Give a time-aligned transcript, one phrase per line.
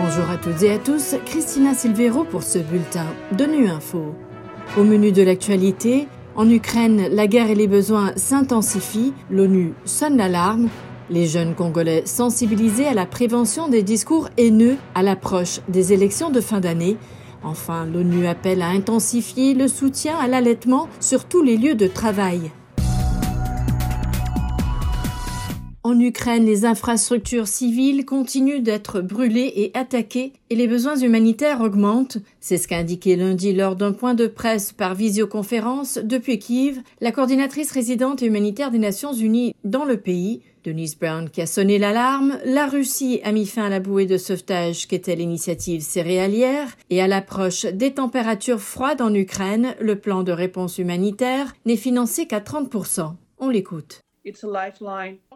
[0.00, 3.06] Bonjour à toutes et à tous, Christina Silvero pour ce bulletin
[3.36, 4.14] de Nu Info.
[4.78, 6.06] Au menu de l'actualité,
[6.36, 10.68] en Ukraine, la guerre et les besoins s'intensifient, l'ONU sonne l'alarme,
[11.10, 16.40] les jeunes Congolais sensibilisés à la prévention des discours haineux à l'approche des élections de
[16.40, 16.96] fin d'année.
[17.42, 22.52] Enfin, l'ONU appelle à intensifier le soutien à l'allaitement sur tous les lieux de travail.
[25.88, 32.18] En Ukraine, les infrastructures civiles continuent d'être brûlées et attaquées et les besoins humanitaires augmentent.
[32.40, 37.10] C'est ce qu'a indiqué lundi lors d'un point de presse par visioconférence depuis Kiev la
[37.10, 42.38] coordinatrice résidente humanitaire des Nations Unies dans le pays, Denise Brown, qui a sonné l'alarme.
[42.44, 47.08] La Russie a mis fin à la bouée de sauvetage qu'était l'initiative céréalière et à
[47.08, 53.14] l'approche des températures froides en Ukraine, le plan de réponse humanitaire n'est financé qu'à 30%.
[53.38, 54.02] On l'écoute.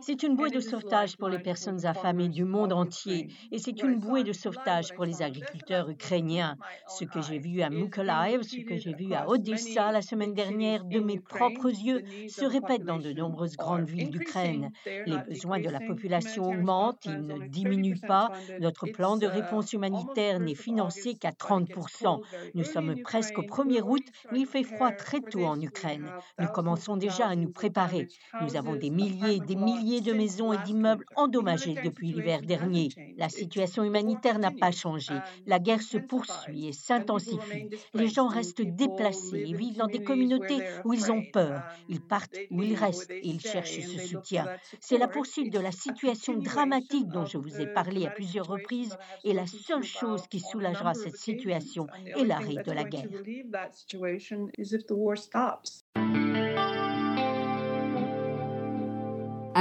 [0.00, 3.98] C'est une bouée de sauvetage pour les personnes affamées du monde entier et c'est une
[3.98, 6.56] bouée de sauvetage pour les agriculteurs ukrainiens.
[6.88, 10.84] Ce que j'ai vu à Mykolaiv, ce que j'ai vu à Odessa la semaine dernière
[10.84, 14.70] de mes propres yeux se répète dans de nombreuses grandes villes d'Ukraine.
[14.86, 18.32] Les besoins de la population augmentent, ils ne diminuent pas.
[18.60, 22.20] Notre plan de réponse humanitaire n'est financé qu'à 30%.
[22.54, 26.10] Nous sommes presque au 1er août, mais il fait froid très tôt en Ukraine.
[26.38, 28.08] Nous commençons déjà à nous préparer.
[28.40, 32.88] Nous avons des milliers et des milliers de maisons et d'immeubles endommagés depuis l'hiver dernier.
[33.16, 35.14] La situation humanitaire n'a pas changé.
[35.46, 37.68] La guerre se poursuit et s'intensifie.
[37.94, 41.62] Les gens restent déplacés et vivent dans des communautés où ils ont peur.
[41.88, 44.48] Ils partent où ils restent et ils cherchent ce soutien.
[44.80, 48.96] C'est la poursuite de la situation dramatique dont je vous ai parlé à plusieurs reprises
[49.22, 51.86] et la seule chose qui soulagera cette situation
[52.16, 53.08] est l'arrêt de la guerre.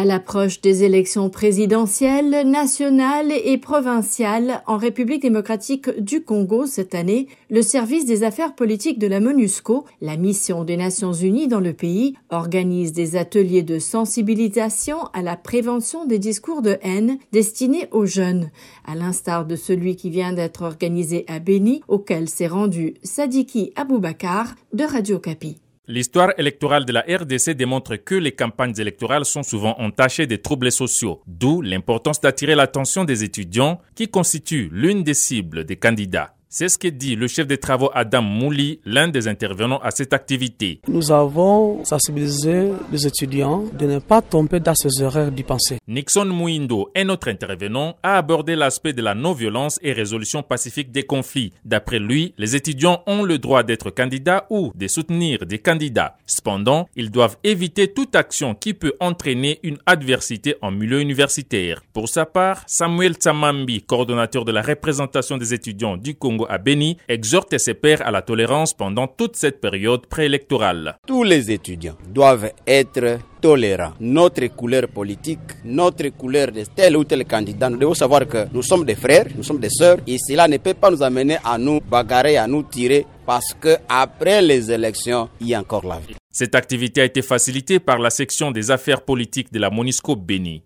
[0.02, 7.28] À l'approche des élections présidentielles, nationales et provinciales en République démocratique du Congo cette année,
[7.52, 11.74] le service des affaires politiques de la MONUSCO, la mission des Nations Unies dans le
[11.74, 18.08] pays, organise des ateliers de sensibilisation à la prévention des discours de haine destinés aux
[18.08, 18.50] jeunes,
[18.86, 24.56] à l'instar de celui qui vient d'être organisé à Beni, auquel s'est rendu Sadiki Aboubakar
[24.74, 25.58] de Radio Capi.
[25.88, 30.72] L'histoire électorale de la RDC démontre que les campagnes électorales sont souvent entachées de troubles
[30.72, 36.36] sociaux, d'où l'importance d'attirer l'attention des étudiants qui constituent l'une des cibles des candidats.
[36.54, 40.12] C'est ce que dit le chef des travaux Adam Mouli, l'un des intervenants à cette
[40.12, 40.82] activité.
[40.86, 45.78] Nous avons sensibilisé les étudiants de ne pas tomber dans ces erreurs du pensée.
[45.88, 51.04] Nixon Mouindo, un autre intervenant, a abordé l'aspect de la non-violence et résolution pacifique des
[51.04, 51.54] conflits.
[51.64, 56.18] D'après lui, les étudiants ont le droit d'être candidats ou de soutenir des candidats.
[56.26, 61.82] Cependant, ils doivent éviter toute action qui peut entraîner une adversité en milieu universitaire.
[61.94, 66.98] Pour sa part, Samuel Tsamambi, coordonnateur de la représentation des étudiants du Congo, à Beni
[67.08, 70.98] exhorte ses pairs à la tolérance pendant toute cette période préélectorale.
[71.08, 73.94] Tous les étudiants doivent être tolérants.
[74.00, 78.62] Notre couleur politique, notre couleur de tel ou tel candidat, nous devons savoir que nous
[78.62, 81.58] sommes des frères, nous sommes des sœurs et cela ne peut pas nous amener à
[81.58, 85.98] nous bagarrer, à nous tirer parce que après les élections, il y a encore la
[86.00, 86.16] vie.
[86.34, 90.64] Cette activité a été facilitée par la section des affaires politiques de la Monisco Beni.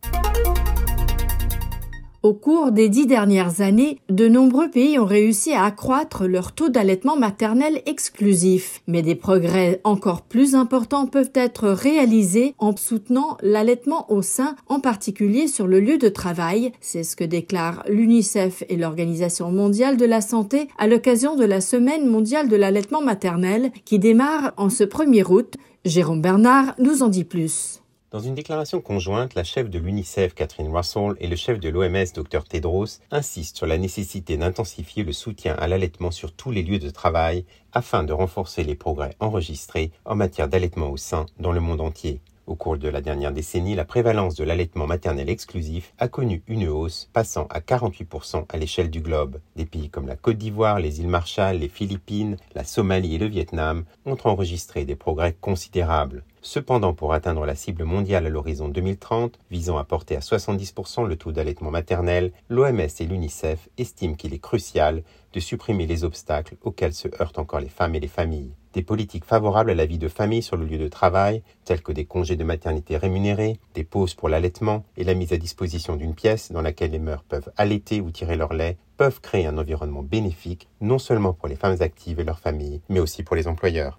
[2.26, 6.70] Au cours des dix dernières années, de nombreux pays ont réussi à accroître leur taux
[6.70, 8.82] d'allaitement maternel exclusif.
[8.88, 14.80] Mais des progrès encore plus importants peuvent être réalisés en soutenant l'allaitement au sein, en
[14.80, 16.72] particulier sur le lieu de travail.
[16.82, 21.62] C'est ce que déclarent l'UNICEF et l'Organisation mondiale de la santé à l'occasion de la
[21.62, 25.54] Semaine mondiale de l'allaitement maternel qui démarre en ce 1er août.
[25.86, 27.84] Jérôme Bernard nous en dit plus.
[28.12, 32.06] Dans une déclaration conjointe, la chef de l'UNICEF, Catherine Russell, et le chef de l'OMS,
[32.14, 36.78] Dr Tedros, insistent sur la nécessité d'intensifier le soutien à l'allaitement sur tous les lieux
[36.78, 41.62] de travail afin de renforcer les progrès enregistrés en matière d'allaitement au sein dans le
[41.62, 42.22] monde entier.
[42.48, 46.68] Au cours de la dernière décennie, la prévalence de l'allaitement maternel exclusif a connu une
[46.68, 49.40] hausse, passant à 48% à l'échelle du globe.
[49.56, 53.26] Des pays comme la Côte d'Ivoire, les îles Marshall, les Philippines, la Somalie et le
[53.26, 56.24] Vietnam ont enregistré des progrès considérables.
[56.44, 61.16] Cependant, pour atteindre la cible mondiale à l'horizon 2030, visant à porter à 70% le
[61.16, 65.02] taux d'allaitement maternel, l'OMS et l'UNICEF estiment qu'il est crucial
[65.34, 68.54] de supprimer les obstacles auxquels se heurtent encore les femmes et les familles.
[68.76, 71.92] Des politiques favorables à la vie de famille sur le lieu de travail, telles que
[71.92, 76.14] des congés de maternité rémunérés, des pauses pour l'allaitement et la mise à disposition d'une
[76.14, 80.04] pièce dans laquelle les mères peuvent allaiter ou tirer leur lait, peuvent créer un environnement
[80.04, 83.98] bénéfique non seulement pour les femmes actives et leurs familles, mais aussi pour les employeurs.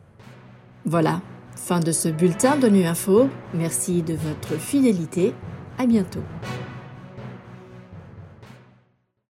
[0.84, 1.20] Voilà,
[1.56, 3.28] Fin de ce bulletin de Nu Info.
[3.54, 5.34] Merci de votre fidélité.
[5.78, 6.22] À bientôt.